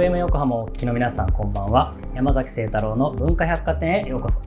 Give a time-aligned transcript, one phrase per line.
[0.00, 4.40] FM 横浜をお聞きの皆さんこんばんは山崎清太郎の文化百貨店へようこそ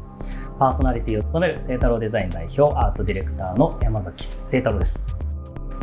[0.58, 5.06] パーソナリティを務める清太郎デザイン代表アートディレクターの山崎清太郎です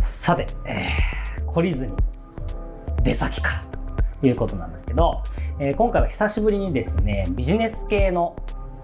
[0.01, 1.93] さて、えー、懲りずに
[3.05, 3.64] 出先から
[4.20, 5.23] ということなんですけど、
[5.61, 8.34] えー、今回は久しぶりにですねビジネス系の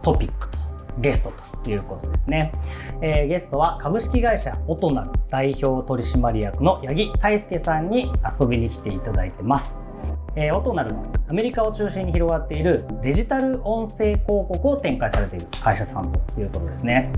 [0.03, 0.59] トピックと
[0.99, 1.33] ゲスト
[1.65, 2.53] ということですね。
[3.03, 9.81] えー、ゲストは株式会社オトナル代表取締役の八木大輔さんに遊びに来ていただいてます。
[10.53, 11.16] 音なるもの。
[11.29, 17.13] アメリカを中心に広がっているデジタル音声広告を展開されている会社さんということですね。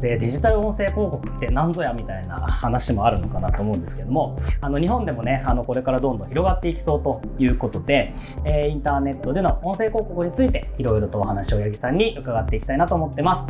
[0.00, 8.14] で、デジタル音声広告って何ぞやみたいな話もあるのかなと思うんですけども、あの日本でもね、あのこれからどんどん広がっていきそうということで、
[8.46, 13.46] えー、インターネットでの音声広告についていろいろとお話を八木さんに伺っていきたいなと思ってます。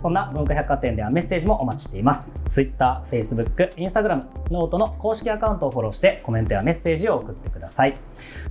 [0.00, 2.32] そんな文化百貨店ではメッセージもお待ちしています。
[2.48, 7.96] Twitter、Facebook、Instagram、ノートの公式アカウントをフォローしてコメントやメッセージを送ってください。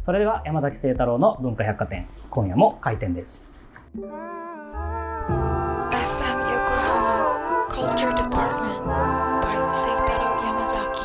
[0.03, 2.07] それでは山崎晴太郎の文化百貨店。
[2.31, 3.51] 今夜も開店です。
[3.95, 4.11] FM 横
[6.73, 8.81] 浜 Culture Department
[9.39, 11.01] by Seitaro Yamazaki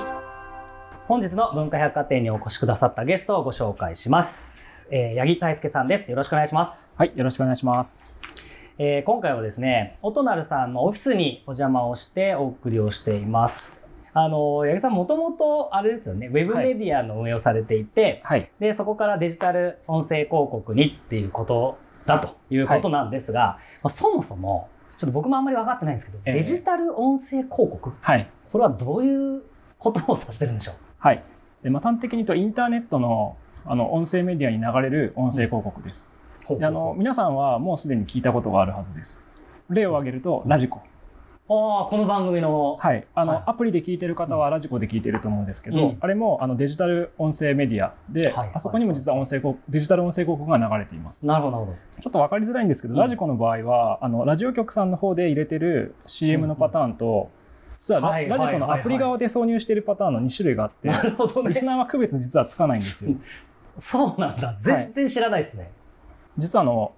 [1.07, 6.11] 本日の文化百貨店にお越しくださったゲストをご紹介します、えー、八木大輔さんです。
[6.11, 6.89] よろしくお願いします。
[6.97, 8.11] はいよろしくお願いします。
[8.79, 13.82] えー、今回はですね、オトナルさんのオフィスにお邪魔をしてお送りをしています。
[14.15, 29.43] あの、八木さんもともと、あれですよね、ウェブメディアの運営をされていて、はい、で、そこからデジタル音声広告にっていうことだということなんですが、はい、まあ、そもそも、ちょっと僕もあんまり分かってないんですけど、えー、デジタル音声広告、はい、これはどういう
[29.79, 30.75] ことを指してるんでしょう？
[30.99, 31.25] はい。
[31.63, 36.11] でまあ、端的に言うと、インターネットのあの音声メディアに流れる音声広告です。
[36.51, 39.21] うん、であの皆さんはもうすでに聞いたことがあるはずです。
[39.71, 40.83] 例を挙げると、ラジコ。
[41.49, 42.77] ああ、この番組の。
[42.81, 43.05] はい。
[43.15, 51.27] あの、はい、アプリで聞いてる方はラジコで聞いてると思うんですけど、うん、あれもあのデジタル音声メディアで、はい、あそこにも実は音声広デジタル音声広告が流れています。
[51.27, 51.79] なるほど、なるほど。
[52.01, 57.29] ちょっとわかりづらいんですけど、うん、ラジコの場合は、あの、ラジオ局さんの方で入れてる CM のパターンと、
[57.79, 63.17] 実はラ,、ラジコのアプリ側で挿入しているパターンの2種類があって、リスナーは区別実はつかないんですよ。
[63.79, 64.55] そうなんだ。
[64.61, 65.65] 全然知らないですね。
[65.65, 65.73] はい、
[66.39, 66.93] 実はあの、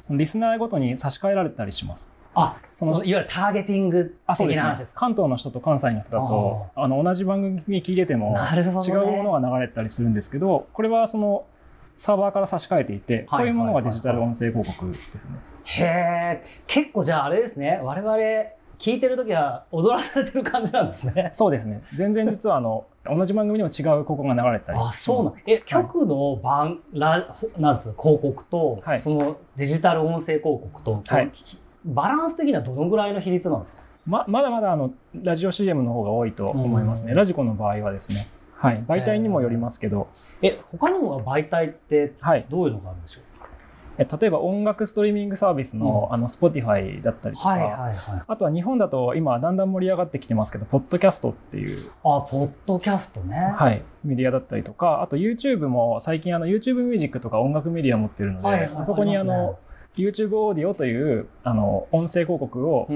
[0.00, 2.12] そのリスナーごとに差し替えられたりします。
[2.34, 11.44] あ、その、いわゆるターゲティング的な話ですか、ね、関東の人と関西の人だと、あの、同じ番組聞いてても、違うものが流れたりするんですけど、これはその、
[11.96, 15.20] サーバーから差し替えていて、こういうものがデジタル音声広告ですね。
[15.64, 18.16] へえ、結構じゃああれですね、我々、
[18.78, 21.30] 聞いてるときは踊らされてる感じなんですね。
[21.34, 21.82] そうですね。
[21.94, 24.78] 全然実はあの、同じ番組にも違う広告が流れたり。
[24.78, 31.30] あ、そうなんえ、局の番、ラ、なんつう、広告と、はい、そのデジタル音声広告と、はい、
[31.84, 33.82] バランス的にはどのぐらいの比率なんですか？
[34.06, 37.14] ままだまだあのラジオ CM の方が多いと思いますね。
[37.14, 38.26] ラジコの場合はですね。
[38.54, 38.84] はい。
[38.86, 40.08] 媒体にもよりますけど。
[40.42, 42.12] え、他の媒体って
[42.48, 47.92] どういうのがあるんでしょう、はい、例えば音楽ストリーミングサービスの,、うん、あの Spotify だったりとか、はいはいはい、
[48.26, 51.90] あとは日本だと今だんだん盛り上がってきてますけど、ポッドキャストっていう。
[52.04, 53.36] あ、ポッドキャストね。
[53.36, 53.82] はい。
[54.04, 59.58] メディアだったりとか、あと YouTube も最近あの YouTube ミュージックとか音楽メディア持ってるので、はいはい、あそこにあの、
[59.96, 62.88] YouTube オーディオというあの音声広告を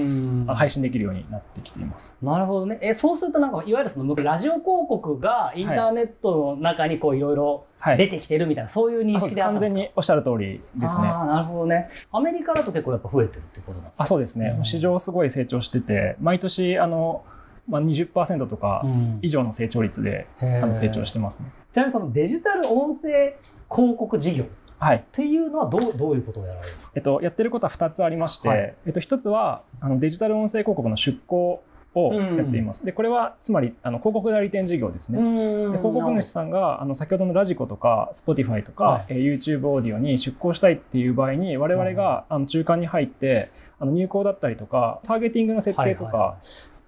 [0.47, 2.15] 配信できるようになってきています。
[2.23, 2.79] なるほどね。
[2.81, 7.67] え、そうするとなんかいわゆるそのラジオ広告がインターネットの中にこういろいろ
[7.99, 9.77] 出てきてるみたいな、はい、そういう認識であったんですか？
[9.77, 10.89] 完全におっしゃる通りですね。
[11.09, 11.89] あなるほどね。
[12.13, 14.05] アメリカだと結構やっぱ増えてるってことなんですか？
[14.05, 14.59] あそうですね。
[14.63, 17.25] 市場すごい成長してて、毎年あの、
[17.69, 18.85] まあ、20%とか
[19.23, 21.51] 以上の成長率で、うん、あの成長してますね。
[21.73, 23.37] ちなみにそのデジタル音声
[23.75, 24.45] 広告事業
[24.85, 24.97] はい。
[24.99, 26.93] っていうのはどう、どういうことをやられるんですか？
[26.97, 31.63] えっと、やってることは2つありまして、はい、えっと、1つは、あの、デジタル音声広告の出稿
[31.95, 32.85] をやっています。
[32.85, 35.19] で、これは、つまり、あの、広告代理店事業ですね。
[35.19, 43.49] で広告主さんが、あの、先ほどの radiko とか、 Spotify とか、はい、え YouTube オーディオに出稿したいっていう場合に、我々が、あの、中間に入って、
[43.79, 46.37] あの、入稿だったりとか、ターゲティングの設定とか、はいはい、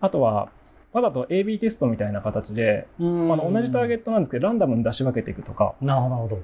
[0.01, 0.49] あとは、
[0.93, 5.75] わざと AB テストみたいな形で、あの同じターゲットなんですけど、ランダムに出し分けていくとか。
[5.81, 6.39] なるほど。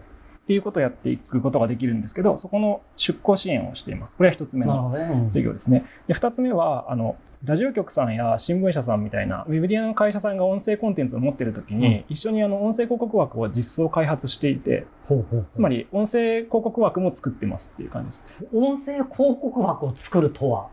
[0.53, 4.17] っていうことをやっていくことができるんですけど、そこの出向支援をしています。
[4.17, 4.93] これは一つ目の
[5.29, 5.87] 授業ですね。
[6.07, 18.25] で、二つ目は、あの、ラジオ局さんや新聞社さんみたいな、ウェブディアの会社さんが音声コンテンツを持っているときに、うん、一緒にあの、音声広告枠を実装開発していて、ほうほうつまり、音声広告枠も作ってますっていう感じです。
[18.53, 20.69] 音声広告枠を作るとは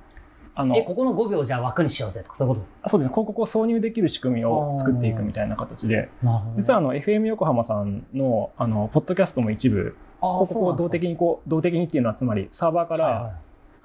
[0.60, 2.90] あの、え、ここの5秒じゃあ枠にしようぜとか、そういうことですか？
[2.90, 3.14] そうですね。
[3.14, 6.10] 広告を挿入できる仕組みを作っていくみたいな形で、
[6.58, 13.34] 実はあの、FM 横浜さんの、あの、ポッドキャストも一部、広告を動的にこう、動的にっていうのはつまりサーバーから、はいはい、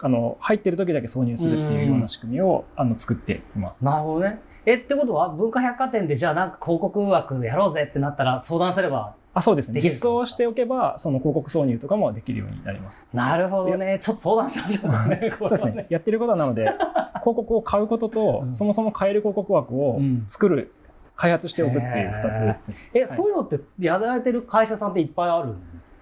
[0.00, 3.84] あの、入ってる時だけ挿入するっていうような仕組みを、あの、作っています。
[3.84, 4.40] なるほどね。
[4.66, 9.80] え、ってことは文化百貨店でじゃあなんか広告枠やろうぜってなったら相談すればあそうですね。
[9.80, 13.06] 実装しておけばその広告挿入とかもできるようになります。
[13.12, 13.98] なるほどね。
[13.98, 15.32] ちょっと相談しましょうかね。
[15.38, 15.86] そうですね。
[15.90, 16.62] やってることなので
[17.20, 18.54] 広告を買うことと、うん。
[18.54, 20.72] そもそも買える広告枠をうん作る、
[21.16, 22.90] 開発しておくっていう2つです。
[22.94, 25.56] え、はいそういうのってやられてる会社さんっていっぱいあるん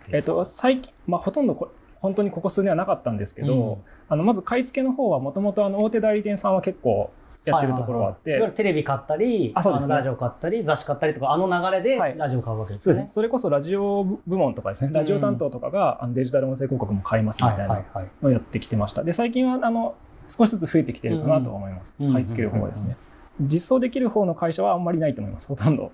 [0.08, 0.32] えっですか？
[0.34, 1.70] と最近、まあ、ほとんどこ
[2.00, 3.76] 本当にここ数年はなかったんですけど、うん。
[4.10, 7.10] あのまず買い付けの方はもともと大手代理店さんは結構
[7.44, 13.08] やってるところがあって、はいはいはいテレビ買ったり、あそうですねのラジオ買ったり、雑誌買ったりとか、あの流れではいラジオ買うわけですそうですね。
[13.08, 18.10] それこそラジオ部門とかですね、ラジオ担当とかがあのデジタル音声広告も買いますみはいたいなはいはい。
[18.22, 19.02] のをやってきてました。
[19.04, 19.94] で、最近はあの
[20.28, 21.96] 少しずつ増えてきてるかなと思います。
[21.98, 22.96] うん買い付ける方はですね。
[23.40, 25.90] 実装できる方の会社はあんまりないと思います、ほとんど。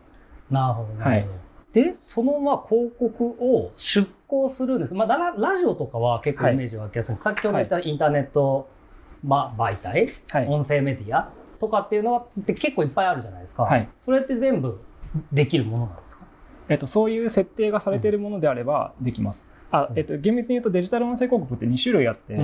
[0.51, 1.05] なるほどね。
[1.05, 1.27] はい
[1.73, 7.23] で、そのまあ広告を出稿するんですまあ、ララジオとかは結構イメージが湧きやすいです。
[7.23, 8.69] 先ほど言ったインターネット、
[9.25, 10.47] まあ、媒体、はい。
[10.47, 13.65] 音声メディアとかっていうのはって結構いっぱいあるじゃないですか。
[13.65, 14.81] はいそれって全部
[15.33, 16.25] できるものなんですか？
[16.69, 19.49] えっと、そういう設定がされているものであればできます。
[19.71, 22.35] あ、えっと、厳密に言うとデジタル音声広告って2種類あって、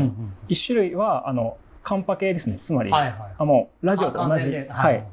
[0.49, 2.59] 1種類は、あの、カンパ系ですね。
[2.63, 3.15] つまり、はいはい。
[3.37, 4.51] あもう、ラジオと同じ。
[4.69, 5.05] はい。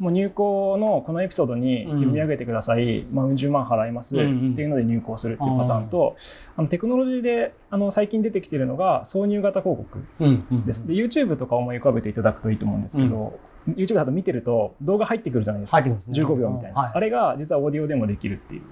[0.00, 6.16] もう入稿のこのエピソードに読み上げてください、まあ、うん十万払いますってうんうんいうので入稿するっていうパターンと、
[6.56, 10.86] あのテクノロジーであの最近出てきてるのが挿入型広告うんうんです。
[10.86, 13.38] で、YouTube とか思い浮かべていただくといいと思うんですけど、
[13.68, 15.76] YouTube だと見てると動画入ってくるじゃないですか。
[15.76, 18.62] 入ってくるんですね15秒みたいな、はいあれが実はオーディオでもできるっていう。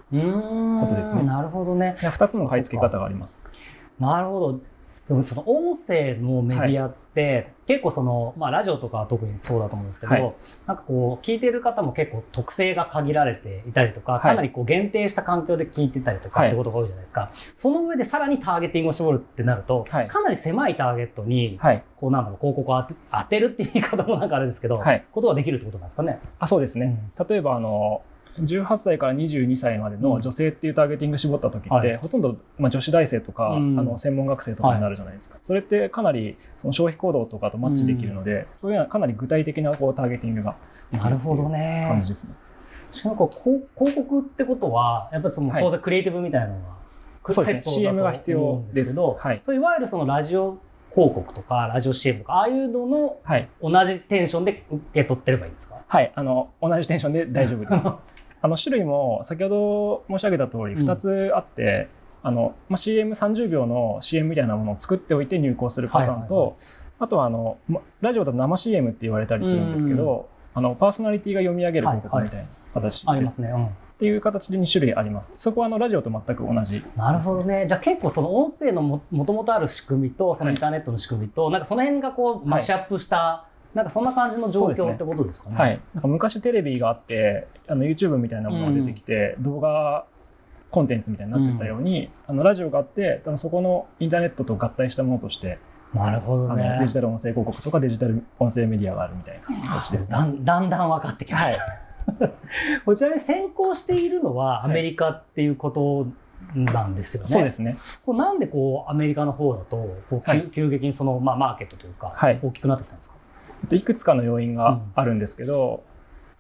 [0.81, 1.97] ことですねなるほどね。
[2.01, 3.43] 2つの買い付け方があります。
[4.01, 4.61] なるほど。
[5.09, 10.35] でもその音声のメディアって、結構その、まあラジオとかは特にそうだと思うんですけど、はい
[10.67, 17.33] なんかこう聞いてる方も結構特性が限られていたりとか、いかなりこう限定した環境で聞いてたりとかはいってことが多いじゃないですか。
[17.57, 21.83] その上でさらにターゲティングを絞るってなると、はいかなり狭いターゲットに、はい。
[21.97, 26.21] こうなんだろう、広告を当て当てるっていう言い方もなんかあれですけど、はいことができるってことなんですかね？
[26.39, 27.01] あ、そうですね。
[27.29, 28.03] 例えば、あの、
[28.43, 31.97] 18歳から22歳までの女性っていうターゲティング絞った時って、はい。
[31.97, 33.79] ほとんど、まあ、女子大生とか、うん。
[33.79, 40.57] あの専門学生とかになるじゃないですか、それってかなりその消費行動とかとマッチできるので、そういうのはかなり具体的なこうターゲティングが
[40.91, 41.87] できるなるほどっていうね。
[41.91, 42.35] 感じですね。
[42.91, 45.63] しかもこう広広告ってことは、やっぱりそのはい。
[45.63, 46.79] 当然クリエイティブみたいなのが、
[47.33, 47.63] そうですね。
[47.65, 50.59] セットだと CM が必要ですけど、はいそういわゆるそのラジオ
[50.95, 53.49] 広告とか、ラジオ CM とか、ああいうののはい。
[53.63, 55.83] 同じテンションで受け取ってればいいんですか？
[55.87, 56.11] はい。
[56.15, 57.87] あの、同じテンションで大丈夫です。
[58.41, 61.89] あの、種類も先ほど申し上げた通り2つあって、
[62.23, 66.55] あの、まあ、CM30 秒の CM みたいなものを作っておいて入稿するパターンと、はいはい
[67.01, 73.05] あとはあの、まラジオだと生 CM って言われたりするんですけど、あの、パーソナリティが読み上げる広告みたいな形です。
[73.07, 73.49] ありますね。
[73.51, 75.33] うんっていう形で2種類あります。
[75.35, 76.85] そこはあのラジオと全く同じ。
[76.95, 77.67] なるほどね。
[77.67, 85.57] じゃあ結構その音声のももともとある仕組みと、そのインターネットの仕組みと、なんかその辺がこうマッシュアップした、なんかそんな感じの状況ってことですかね。
[85.57, 85.81] はい。
[85.95, 90.05] なんか昔テレビがあって、あの YouTube みたいなものが出てきて、動画
[90.71, 95.59] コンテンツみたいになってたように、あのラジオがあって、多分そこのインターネットと合体したものとして、
[95.95, 96.87] なるほどねデ。
[96.87, 100.17] ジタル音声広告とかデジタル音声メディアがあるみたいな形ですね。
[100.17, 101.63] だんだんだん分かってきました。
[102.85, 106.07] こちらに先行しているのはアメリカっていうこと
[106.55, 107.29] なんですよね。
[107.29, 107.77] そうですね。
[108.05, 109.77] これなんでこうアメリカの方だと
[110.11, 113.17] こう急,、はい急激にその、まあ、マーケットというか、はい大きくなってきたんですか？
[113.17, 113.18] えっと
[113.71, 115.83] いくつかの要因があるんですけど、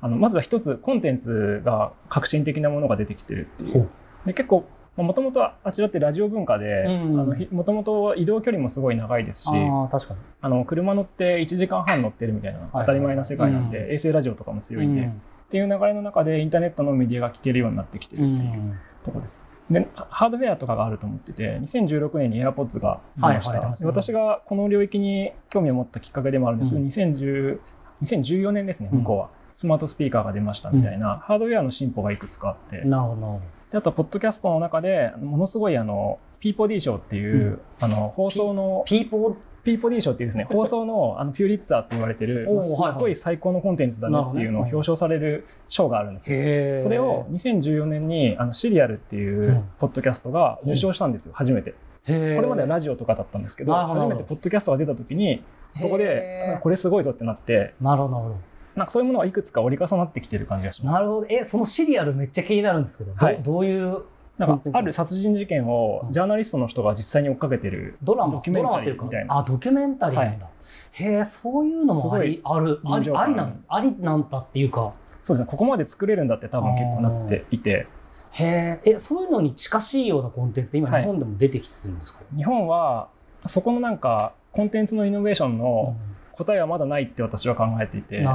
[0.00, 3.88] あのまずは一つコンテンツが革新的なものが出てきてるっていう。
[4.26, 4.64] で結構
[4.96, 10.20] もともとあちらってラジオ文化でうんもともと移動距離もすごい長いですしああ確かに。
[10.40, 15.22] あの車乗って1時間半乗ってるみたいなはい当たり前な世界なんで、う衛星ラジオとかも強いんで、っうん。
[15.50, 19.42] ていう流れの中でインターネットのメディアが聞けるようになってきてるっていうところです。
[19.70, 27.60] でハードウェアとかがあると思ってて2016年に AirPods が出ました、はいはいで私がこの領域に興味を持ったきっかけでもあるんですけど、2010
[28.02, 33.40] 2014年ですね向こうは、スマートスピーカーが出ましたみたいな、ハードウェアの進歩がいくつかあって、なるほど。
[33.70, 37.61] であと、ポッドキャストの中で、ものすごい、あの、ピーボディ賞っていう、うん。
[37.80, 39.35] あの、放送のど。、ピーポー？
[39.64, 46.80] ピーボディ賞っていうですね、 放送の、あの、ピューリッツァーって言われてる、すっごい最高のコンテンツだねっていうのを表彰される賞があるんですよ。
[46.80, 49.64] それを2014年に、あの、 Serial っていううん。
[49.78, 51.75] ポッドキャストが受賞したんですよ、初めて。
[52.07, 55.42] これまではラジオとかだったんですけど、初めてポッドキャストが出た時に、
[55.76, 58.37] そこへでー、これすごいぞってなって、なるほど
[58.78, 60.95] なんかそういうものがいくつか折り重なってきてる感じがします。
[60.95, 61.26] なるほど。
[61.28, 63.42] え、そのシリアルめっちゃ気になるんですけど、ど,、はい。
[63.42, 64.02] どういう
[64.38, 68.35] なんか、ある殺人事件をジャーナリストの人が実際に追っかけてるドラマ？
[68.35, 69.38] ドキュメンタリーみたいな。
[69.38, 70.47] あ、ドキュメンタリーなんだ。
[70.92, 77.87] へえ、そういうのもあり、ある、あり、ありなん、ありなんだっていうか、そうですね、ここまで作れるんだって多分結構なっていて、
[78.30, 81.02] へえ、え、そういうのに近しいようなコンテンツって今はい。
[81.02, 83.09] 日本でも出てきてるんですか、日本は
[83.47, 85.97] そこのなんかコンテンツのイノベーションの
[86.33, 88.26] 答えはまだないって私は考えていて。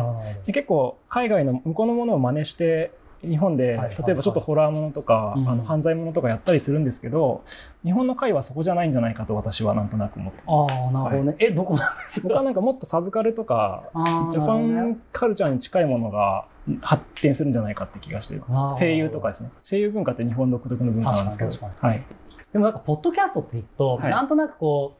[0.46, 2.92] 結構海外の向こうのものを真似して
[3.24, 5.48] 日本で、はいはい例えばちょっとホラーものとか、うん。
[5.50, 7.44] あの犯罪ものとかやったりするんですけど
[7.84, 12.28] 日本の回はそこじゃないんじゃないかと私はなんとなく思ってああなるほどね、えどこなんですか？
[12.28, 13.84] 僕はなんかもっとサブカルとか
[14.32, 16.46] ジャパンカルチャーに近いものが
[16.82, 18.80] 発展するんじゃないかって気がしています。
[18.80, 19.50] 声優とかですね。
[19.64, 21.52] 声優文化って日本独特の文化なんですけど。
[21.80, 22.04] はい、
[22.52, 24.12] でもなんかポッドキャストっていうと、はい。
[24.12, 24.96] なんとなくこ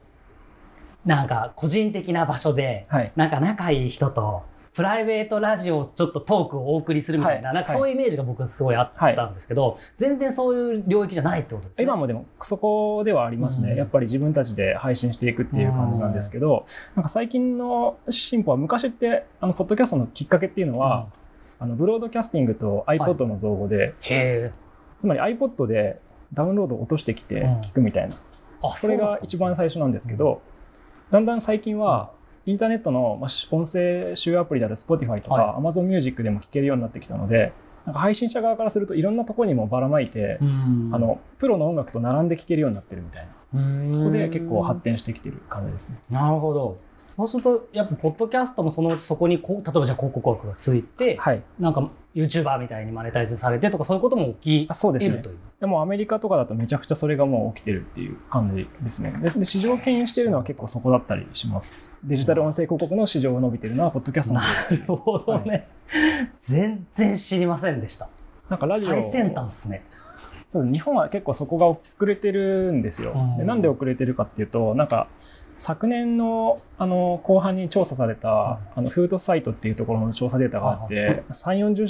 [1.04, 7.54] うなんか個人的な場所ではい、なんか仲いい人とプライベートラジオちょっとトークをお送りするみたいな、はい。
[7.54, 11.84] なんかそういうイメージが僕すごいあったんですけど、全然そういう領域じゃないってことですね。
[11.84, 13.78] 今もでもそこではありますね、うん。
[13.78, 16.66] やっぱり自分たちで配信していくっていう感じなんですけど、
[16.96, 21.06] なんか最近の進歩は昔ってあのポッドキャストのきっかけっていうのは、
[21.60, 24.52] あのブロードキャスティングと iPod の造語で、へえ。
[24.98, 26.00] つまり iPod で
[26.32, 27.60] ダウンロードを落としてきてうん。
[27.60, 28.16] 聞くみたいな、
[28.64, 30.42] あ、それが一番最初なんですけど、
[31.12, 32.10] だんだん最近は
[32.46, 37.52] インターネットのまあし音声集アプリである Spotify とはか Amazon Music でも聞けるようになってきたので、
[37.86, 43.32] なんか配信者側からするといろんなところにもばらまいて、うんあのプロの音楽と並んで聴けるようになってるみたいな。
[43.54, 45.98] こここで結構発展してきてる感じですね。
[46.10, 46.78] なるほど。
[47.16, 51.42] そうすると、やっぱ、ポッドキャストもそのうちそこにこう、例えばじゃあ広告枠がついて、はい。
[51.60, 55.30] なんか YouTuber みたいにマネタイズされてとか、そういうことも起きあそうですね得ると。
[55.30, 55.36] いう。
[55.60, 59.12] でもアメリカとかだとめちゃくちゃそれがもう起きてるっていう感じですね。
[59.22, 61.90] でで市場を牽引してるのは結構そこだったりします。
[62.02, 65.68] デジタル音声広告の市場が伸びてるのは、ポッドキャストのなるほどね。
[66.38, 68.08] 全然知りませんでした。
[68.48, 69.84] なんかラジオ最先端っすね。
[70.50, 73.12] そう日本は結構そこが遅れてるんですよ。
[73.14, 75.08] うんでなんで遅れてるかっていうと、なんか
[75.56, 81.84] 昨年のあの後半に調査された、あのフードサイトっていうところの調査データがあって、3、40、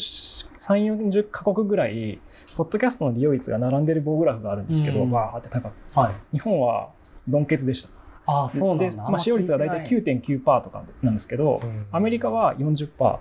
[0.59, 2.21] 3 40カ国ぐらい、
[2.57, 5.99] ポッドキャストの利用率が並んでる棒グラフがあるんですけど、うんわーって高く。
[5.99, 6.15] はい。
[6.33, 6.91] 日本は
[7.27, 7.89] ドンケツでした。
[8.27, 8.97] ああ、そうなん。
[8.97, 13.19] まあ、使用率が大体9.9%とかなんですけど、アメリカは40%、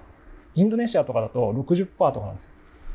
[0.55, 2.53] インドネシアとかだと60%とかなんですよ。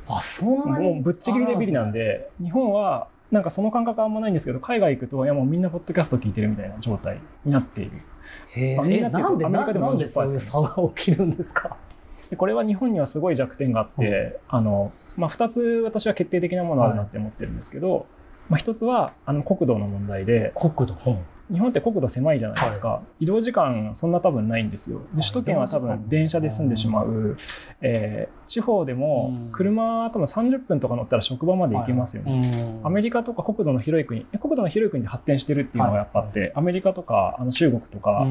[0.08, 1.92] あ、そんなにもうぶっちぎりでビリなん。
[1.92, 7.92] で、日本はなんかその感覚はあんまないんですけど、海外行くと、いやもうみんなポッドキャスト聞いてるみたいな状態になっている。
[8.54, 11.76] へまあみんえ、ななんで、アメリカでもなんでそういう40%差が起きるんですか？
[12.30, 18.06] でこれは日本にはすごい弱点があって、あの、まあ、2つ私は決定的なものあるなって思ってるんですけど、
[18.48, 20.94] まあ、1つはあの国土の問題で、国土？
[21.50, 25.00] 日本って国土狭いじゃないですか、移動時間そんな多分ないんですよ。
[25.14, 27.36] で首都圏は多分電車で住んでしまう、
[27.80, 29.52] えー地方でもうん。
[29.52, 38.24] 車多分30分とか乗ったら職場まで行けますよね、アメリカとか国土の広い国え国土の広い国で発展してるっていうのがやっぱあって、アメリカとかあの中国とか、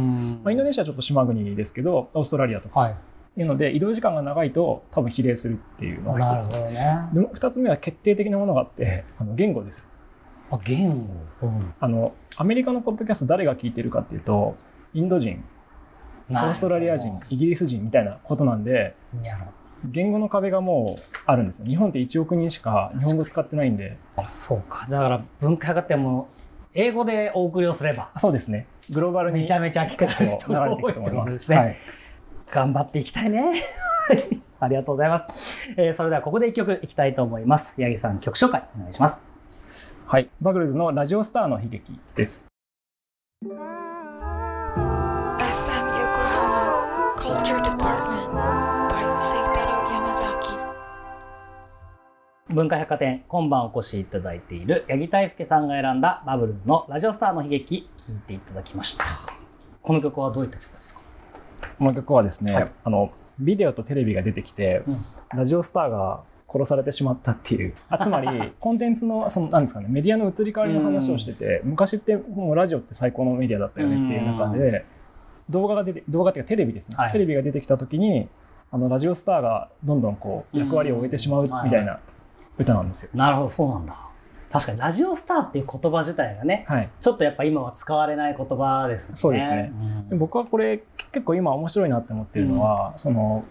[0.43, 2.95] まあ、インドネシアはちょっと島国ですけどオーストラリアとかはい。
[3.39, 7.01] いうので移動時間が長いと多分比例するっていうのが一つね。
[7.13, 9.88] でも2つ目は決定的なものがあってあの言語です
[10.51, 11.47] あ、言語。
[11.47, 14.55] うんあのアメリカのポッドキャスト誰が聞いてるかっていうと
[14.93, 15.43] インド人
[16.29, 18.95] オーストラリア人、イギリス人みたいなことなんで、
[19.85, 21.65] 言語の壁がもうあるんですよ。
[21.65, 24.85] 日本って1億人しか日本語使ってないんで、どそうか。
[24.89, 26.27] だから文化がっても、
[26.73, 28.67] 英語でお送りをすれば、あそうですね。
[28.91, 31.57] グローバルにめちゃめちゃ聞かれる人が多いと思いますね。
[31.57, 31.77] はい。
[32.51, 33.63] 頑張っていきたいね。
[34.59, 35.71] ありがとうございます。
[35.77, 37.75] えーそれではここで一曲いきたいと思います。
[37.81, 39.37] 八木さん曲紹介お願いします。
[40.09, 40.29] はい。
[40.41, 42.47] バグルズのラジオスターの悲劇です。
[52.47, 59.03] 文化百貨店今晩お越しいただいている八木大輔さんが選んだバブルズのラジオスターの悲劇聴いていただきました。
[59.81, 61.01] この曲はどういった曲ですか？
[61.77, 64.95] この曲はですね、はいあの、ビデオとテレビが出てきて、うん
[65.37, 67.73] ラジオスターが殺されてしまったっていう。
[67.89, 74.85] あつまり、 コンテンツの、その、なんですかね、メディアの移り変わりの話をしてて、昔ってもうラジオって最高のメディアだったよねっていう中で、
[75.49, 76.95] 動画が出て、動画っていうかテレビですね。
[76.97, 78.29] はいテレビが出てきた時に、
[78.71, 81.99] あの、ラジオスターがどんどんこう、役割を終えてしまうみたいな
[82.57, 83.09] 歌なんですよ。
[83.13, 84.07] なるほど、そうなんだ。
[84.49, 86.89] 確かにラジオスターっていう言葉自体がね、はい。
[86.99, 89.19] ちょっとやっぱ今は使われない言葉ですもんね。
[89.19, 93.43] そうですねんで僕はこれ結構今面白いなって思ってるのは、その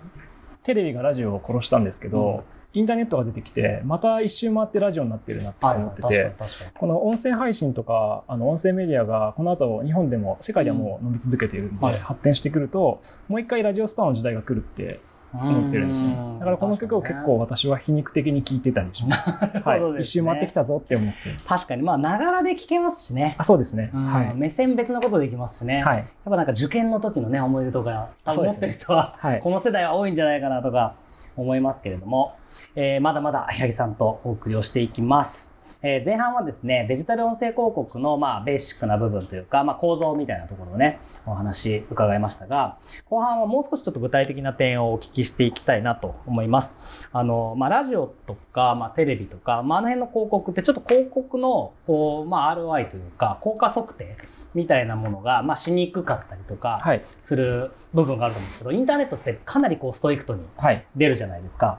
[0.63, 2.45] テレビがラジオを殺したんですけど、
[2.77, 6.33] インターネットが出てきてまた一周回ってラジオになってるなってはい、思ってて。
[6.79, 11.99] この音声配信とかあの音声メディアがこの後日本でも世界ではもう伸び続けているんで、はい。
[11.99, 15.01] 発展してくるともう一回ラジオスターの時代が来るって
[15.33, 16.17] 思ってるんですね。
[16.39, 20.01] だからこの曲を結構私は皮肉的に聴いてたりします、 ね。
[20.01, 21.15] 一周回ってきたぞって思って。
[21.47, 23.37] 確かに、まあ、ながらで聞けますしね。
[23.39, 24.07] あそうですね、うん。
[24.07, 25.83] はい、目線別のことできますしね。
[25.83, 25.97] はい。
[25.99, 29.41] やっぱなんか受験の時のね、思い出とか、多分持ってる人は、はい。
[29.41, 30.95] この世代は多いんじゃないかなとか
[31.37, 32.35] 思いますけれども、
[32.79, 35.53] えーまだまだ 八木さんとお送りをしていきます。
[35.83, 42.77] えー前半はですね、デジタル音声広告のまあベーシックな部分というか、まあ構造みたいなところをね、お話伺いましたが、
[43.09, 46.77] 後半はもう少しちょっと具体的な点をお聞きしていきたいなと思います。
[47.13, 54.17] あの、まあラジオとか、まあテレビとか、まああの辺の広告ってちょっと広告の、こう、まあ ROI というか、効果測定
[54.55, 57.03] みたいなものが、まあしにくかったりとか、はい。
[57.23, 60.85] する部分があると思うんですけど、インターネットってかなりこうストイクトにはい。
[60.97, 61.79] 出るじゃないですか。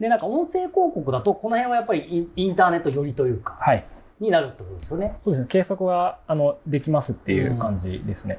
[0.00, 3.84] で、なんか音声広告だと、この辺はやっぱりインターネット寄りというか、はい。
[4.20, 5.16] になるってことですよね。
[5.20, 5.46] そうですね。
[5.48, 8.38] 計測は、あの、できますっていう感じですね。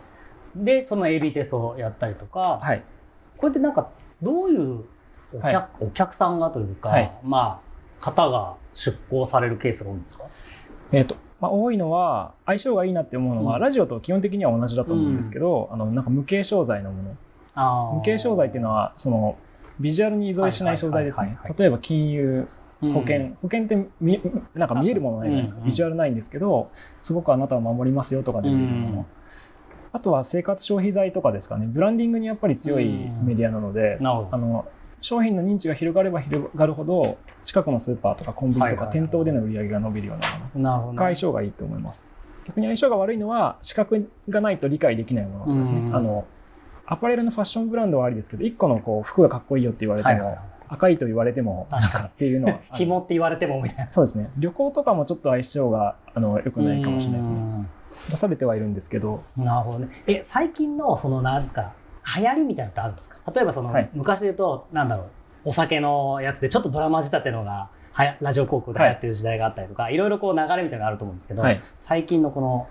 [0.56, 2.84] で、その AB テストをやったりとか、はい。
[3.38, 3.90] これってなんか、
[4.22, 4.84] どういう
[5.34, 7.62] お客,、はいお客さんがというか、はいま
[8.02, 10.24] あ、方が出向されるケースが多いんですか？
[10.92, 17.16] えっ、と、まあ、多いのは、相性がいいなって思うのは、うんラジオと基本的には同じだと思うんですけど、あの、なんか無形商材のも
[17.56, 17.96] の。
[17.96, 19.38] 無形商材っていうのは、その、
[19.80, 21.22] ビジュアルに依存しない商材です。
[21.22, 22.48] ね例えば金融、
[22.82, 24.22] うん保険、保険って見
[24.54, 25.62] なんか見えるものないじゃないですか。
[25.66, 26.72] ビジュアルないんですけど、
[27.02, 28.98] すごくあなたを守りますよとかで見えるもの。
[29.00, 29.06] うん
[29.92, 31.66] あとは生活消費財とかですかね。
[31.68, 33.98] ブランディングにやっぱり強いメディアなので。
[34.00, 34.04] あ
[34.38, 34.68] の、
[35.02, 42.06] 商品の認知が広がれば広がるほど、近くのスーパーとかコンビニとか店頭での売り上げが伸びるようなものなるほど、が相性がいいと思います。
[42.46, 45.80] 逆に相性が悪いのは、資格がないと理解できないものですね。
[45.80, 46.26] うんあの、
[46.92, 53.92] アパレルのファッションブランドはありですけど、1個のこう服がかっこいいよって言われても、はいはいはい赤いと言われても、確かにっていうのは、 紐って言われてもみたいな。
[53.92, 54.30] そうですね。
[54.38, 57.36] 旅行とかもちょっと相性があの良くないかもしれないですね。
[57.38, 57.66] ね。
[58.12, 59.90] 出されてはいるんですけど、なるほどね。
[60.06, 61.74] え、最近のそのなんか、
[62.16, 63.20] 流行りみたいなのってあるんですか？
[63.34, 65.06] 例えばその、はい昔で言うと、なんだろう、
[65.46, 72.68] お酒のやつでちょっとドラマ仕立てのが、はやラジオ広告で流行ってる時代があったりとか、い、ろいろこう流れみたいなのがあると思うんですけど、はい最近のこの、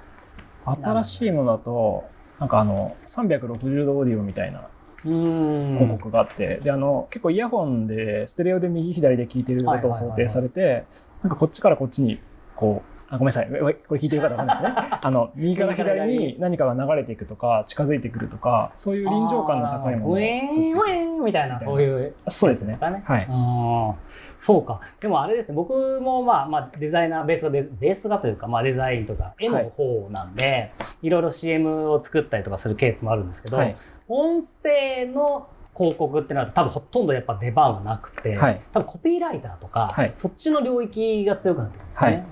[0.85, 2.05] 新しいものだと、
[2.39, 4.69] なんかあの、360度オーディオみたいな
[5.03, 10.85] 広告があって、で、あの、結構イヤホンで、ステレオで右左で聞いてることを想定されて、
[11.23, 12.21] なんかこっちからこっちに、
[12.57, 13.49] こう、あごめんなさい。
[13.49, 14.89] これ聞いてる方わかんないですね。
[15.03, 22.15] あの、右から左に何かが流れていくとか、近づいてくるとか、そういう臨場感の高いものをウェーン、ウェーンみたいな、そういう。
[22.29, 22.77] そうですね。
[22.77, 23.03] かね。
[23.07, 23.27] はい。
[23.29, 23.95] うん
[24.39, 24.81] そうか。
[25.01, 33.77] でもあれですね、僕もまあまあデザイナー、ベースがデ、ベースがというか、まあデザインとか絵の方なんで、い、ろいろ CM を作ったりとかするケースもあるんですけど、はい。
[34.09, 42.17] 音声の広告ってなると多分ほとんどやっぱ出番はなくて、はい多分コピーライターとか、はいそっちの領域が強くなってくるんですよね。
[42.17, 42.27] はい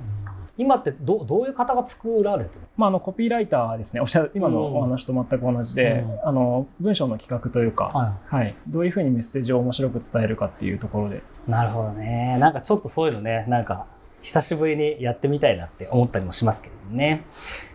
[0.59, 4.01] 今ってどどういう方が作られてるまあ、あの、コピーライターですね。
[4.01, 8.55] おっしゃる、今のお話と全く同じで、うんあの、文章の企画というか、ははい。
[8.67, 11.51] どういうふうにメッセージを面白く伝えるかっていうところで、い。
[11.51, 12.39] なるほどね。
[12.41, 13.87] なんかちょっとそういうのね、なんか
[14.23, 17.25] 久しぶりにやってみたいなって思ったりもしますけれどもね。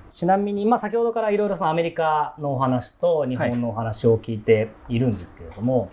[0.09, 5.91] ちなみに、まあ先ほどからいろいろそのアメリカのお話と日本のお話を聞いているんですけれども、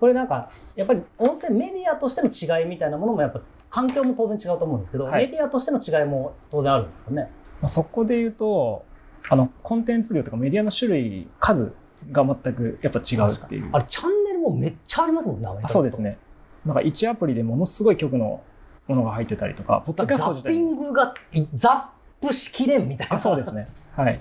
[0.00, 3.40] これなんか、やっぱり音声メディアとしての違いみたいなものもやっぱ
[3.70, 7.30] 環境も当然違うと思うんですけど、はいメディアとしての違いも当然あるんですかね？
[7.60, 8.84] まあ、そこで言うと、
[9.28, 11.72] あの、コンテンツ量とかメディアの種類、数
[12.12, 13.68] が全くやっぱ違うっていう。
[13.72, 15.98] あれ、チャンネルもめっちゃありますもんね、あそうです。
[15.98, 16.18] ね。
[16.64, 18.40] なんか1アプリでものすごい曲の
[18.86, 21.14] ものが入ってたりとか、ポッドキャスザッピト自体もングが、
[21.54, 21.90] ザ
[22.22, 23.16] ップしきれんみたいな。
[23.16, 23.52] あそうです。
[23.52, 23.68] ね。
[23.96, 24.18] はい。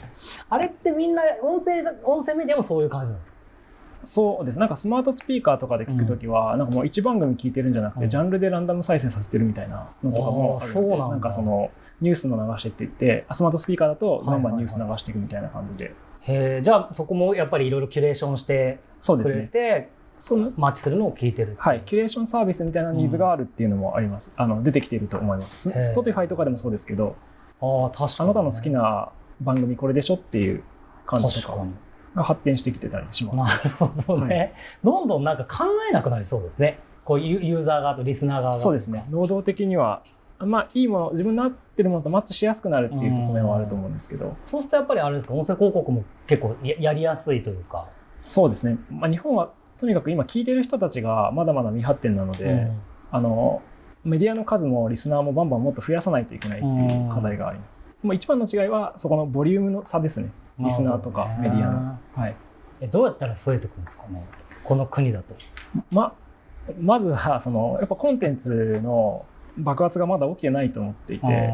[0.49, 3.36] あれってみんな、音声が、音声メディアもそういう感じなんですか？
[4.03, 4.59] そうです。
[4.59, 15.93] なんかスマートスピーカーとかで聞くときは、なんかもう一番組聞いてるんじゃなくて、うんジャンルでランダム再生させてるみたいなのとかもあるあーそうなんかその、ニュースの流してって言って、あスマートスピーカーだとバンバンニュース流はいはいしていくみたいな感じで。
[16.21, 19.49] へえ、じゃあそこもやっぱりいろいろキュレーションしてくれそうですね。
[19.51, 24.33] て、そのマッチするのを聞いてるはい、キュレーションサービスみたいなニーズがあるっていうのもあります。
[24.35, 25.69] あの出てきていると思います。
[25.69, 27.15] Spotify とかでもそうですけど、
[27.61, 28.69] ああ、確かに、あなたの好き。
[28.69, 29.09] な
[29.41, 30.63] 番組これでしょっていう
[31.05, 31.73] 感じとか確かに。
[32.17, 33.63] が発展してきてたりします。
[33.63, 34.53] なるほどね、
[34.83, 36.79] どんどんなんか考えなくなりそうですね。
[37.05, 38.59] こうユユーザー側とリスナー側が。
[38.59, 39.05] そうですね。
[39.09, 40.01] 能動的には、
[40.39, 47.87] まあいいもの、自分の合ってるものとマッチしやすくなるっていう側面はあると思うんですけど、そうするとやっぱりあれですか、音声広告も結構ややりやすいというか。
[48.27, 48.77] そうですね。
[48.89, 53.61] まあ日本はとにかく今聞いてる人たちがまだまだ未発展なので、うんあの、
[54.03, 57.76] メディアの数もリスナーもバンバンもっと増やさないといけないっていう課題があります。
[58.03, 60.29] もう一番の違いはそこのボリュームの差ですね。
[60.59, 61.99] リスナーとかメディアの。
[62.15, 62.35] はい。
[62.81, 64.07] えどうやったら増えていくんですか？
[64.07, 64.25] ね
[64.63, 65.35] この国だと。
[65.91, 66.13] ま、
[66.79, 69.25] まずは、その、やっぱコンテンツの
[69.57, 71.53] 爆発がまだ起きてないと思っていて、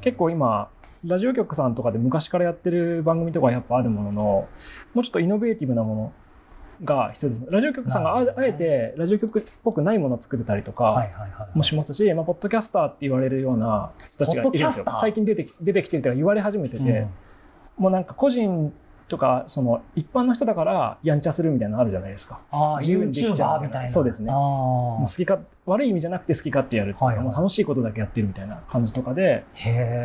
[0.00, 0.68] 結構今、
[1.04, 4.48] ラジオ局さんとかで昔からやってる番組とかはやっぱあるものの、
[4.92, 6.12] もうちょっとイノベーティブなもの
[6.84, 7.42] が必要です。
[7.50, 11.08] ラジオ局さんがあ,、えてラジオ局っぽくないものを作ってたりとか。
[11.54, 15.00] もしますし、まあ、ポッドキャスターって言われるような人たちがいるんですよポッドキャスター？
[15.00, 17.10] 最近出てき出てきてるとか言われ始めてて、うん
[17.78, 18.72] もうなんか個人
[19.06, 22.40] とかその一般の人だからやんちゃするみたいなのあるじゃないですか。
[22.50, 23.88] ああ、自由にできちゃうみたいな。
[23.88, 29.44] そうですねあもう好きか悪い意味じゃなくて好き勝手やるっていうもう楽しいことだけやってるみたいな感じとかで。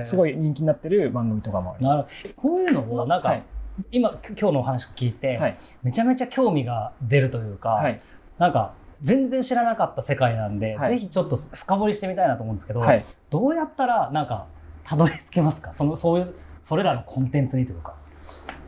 [0.05, 2.09] すごい人気になってる番組とかもありなるます。
[2.36, 3.43] こういうのを、なんか、はい
[3.91, 5.57] 今、今日のお話を聞いて、はい。
[5.83, 7.99] めちゃめちゃ興味が出るというか、はい。
[8.38, 10.89] なんか、全然知らなかった世界なんで、はい。
[10.93, 13.05] ぜひちょっと深掘りしてみたいなと思うんですけど、はい。
[13.29, 14.45] どうやったら、なんか、
[14.83, 15.73] たどり着けますか？
[15.73, 17.95] その、そういう、それらのコンテンツにというか。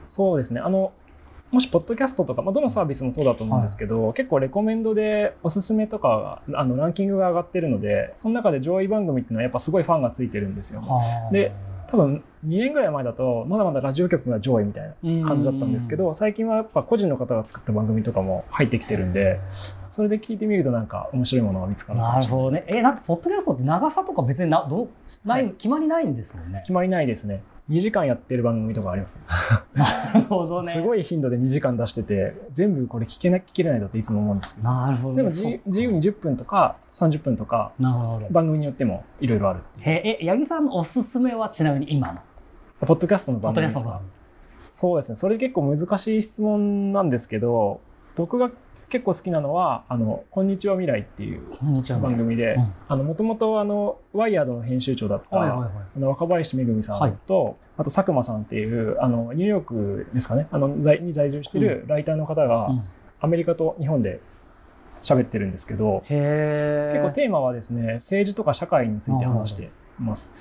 [0.05, 0.61] そうですね。
[0.61, 0.93] あの
[1.51, 10.81] もしポッドキャストとか、まあ、どのサービスもそうだと思うんですけど、結構レコメンドでおすすめとかがあのランキングが上がってるのでその中で上位番組っていうのはやっぱすごいファンがついてるんですよ。
[11.31, 11.39] ね。
[11.39, 11.51] で
[11.95, 19.39] 多分2年ぐらい前だとまだまだラジオ局が上位みたいな感じだったんですけど最近はやっぱ個人の方が作った番組とかも入ってきてるんで
[19.89, 22.65] それで聞いてみるとなんか面白いものが見つかるかなるほどね。
[22.67, 24.89] え、なんか、ポッドキャストって長さとか別にな、どう、
[25.23, 26.73] ない、はい決まりないんですもんね決。
[26.73, 29.19] まりないですね2時間やってる番組とかあります、
[29.73, 30.71] なるほどね。
[30.71, 35.17] すごい頻度で2時間出してて全部これ聞けなきれないだっていつも思うんですけどなるほどね。
[35.17, 38.27] でも自自由に10分とか30分とかなるほど。
[38.29, 42.21] 番組によってもいろいろあるっていうへえ、八木さんのおすすめはちなみに今の？
[42.81, 44.01] ポッドキャストの番組ですか？
[44.71, 47.81] そうですねそれ結構難しい質問なんですけど
[48.15, 48.51] 僕が
[48.89, 51.41] 結構好きなのは「あのこんにちは未来」っていう。
[52.01, 52.57] 番組で
[52.89, 55.69] もともとあのワイヤードの編集長だった、はいはいはい。
[55.97, 62.81] あの若林めぐみさんと、あと佐久間さんっていうあのニューヨークですかねあの在に在住してるライターの方が、うん
[63.21, 64.19] アメリカと日本で
[65.01, 66.03] 喋ってるんですけど。
[66.07, 66.11] 結
[67.01, 69.69] 構テーマはですね政治とか社会について話してい
[69.99, 70.33] ます。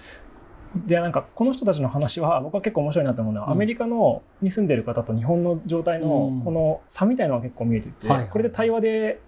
[0.87, 3.53] でなんかこの人たちの話は僕は結構面白いなと思うのは、うん。
[3.53, 6.09] アメリカのに住んでる方と日本の状態うん。
[6.09, 9.21] のこの差みたいのが結構見えてて、はいはいこれで対話で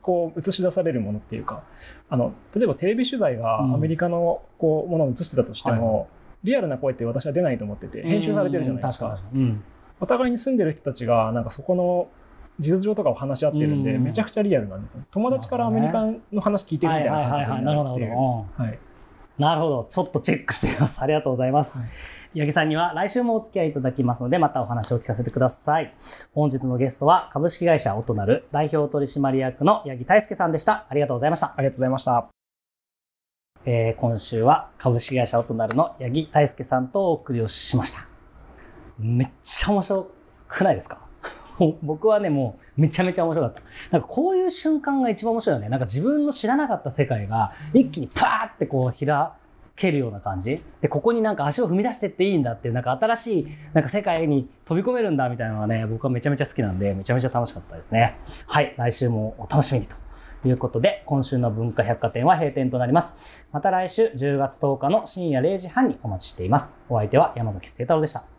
[0.00, 1.62] こう映し出されるものっていうか
[2.08, 3.74] あの例えばテレビ取材がうん。
[3.74, 6.08] アメリカのこうものを映してたとしても、
[6.44, 9.18] リアルな声って私は出ないと思ってて編集されてるじゃないですか。
[9.98, 12.08] お互いに住んでる人たちがなんかそこの
[12.58, 14.04] 実情とかを話し合ってるんで、うん。
[14.04, 15.04] めちゃくちゃリアルなんですよ。
[15.10, 18.78] 友達からアメリカの話聞いてるみたいな感覚になるっていう。
[19.38, 19.86] なるほど。
[19.88, 20.98] ちょっとチェックしてみます。
[21.02, 21.78] ありがとうございます。
[21.78, 21.88] はい
[22.38, 25.94] 八木さんには来週もお付き合いいただきますので、またお話を聞かせてください。
[26.34, 30.84] 本日のゲストは株式会社オトナル代表取締役の八木大輔さんでした。
[30.90, 31.54] ありがとうございました。
[31.56, 32.28] ありがとうございました。
[33.64, 38.00] えー今週は株式会社オトナルの八木大輔さんとお送りをしました。
[38.98, 40.10] めっちゃ面白
[40.46, 41.05] くないですか？
[41.82, 43.62] 僕はね、もうめちゃめちゃ面白かった。
[43.90, 45.68] なんかこういう瞬間が一番面白いよね。
[45.68, 49.30] なんか自分の知らなかった世界が一気にパーってこう開
[49.76, 50.62] けるような感じ。
[50.80, 58.16] で、ここになんか足を踏み出してっていいんだっていう、なんか新しいなんか世界に飛び込めるんだみたいなのがね、僕はめちゃめちゃ好きなんで、めちゃめちゃ楽しかったですね。
[58.46, 59.96] はい、来週もお楽しみにと。
[60.42, 63.14] ということで、今週の文化百貨店は閉店となります。
[63.52, 66.74] また来週10月10日の深夜0時半にお待ちしています。
[66.88, 68.35] お相手は山崎聖太郎でした。